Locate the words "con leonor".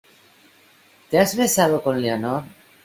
1.83-2.45